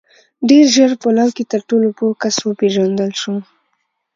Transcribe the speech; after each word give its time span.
•ډېر 0.49 0.65
ژر 0.75 0.91
په 1.01 1.09
لو 1.17 1.27
کې 1.35 1.43
تر 1.51 1.61
ټولو 1.69 1.87
پوه 1.97 2.13
کس 2.21 2.35
وپېژندل 2.43 3.11
شو. 3.21 3.33